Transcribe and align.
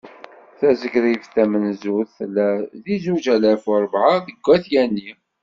Tazrigt 0.57 1.25
tamenzut, 1.35 2.09
tella 2.17 2.47
deg 2.83 2.97
zuǧ 3.03 3.25
alaf 3.35 3.63
u 3.71 3.73
rebεa 3.81 4.15
deg 4.27 4.43
At 4.55 4.65
Yanni. 4.73 5.09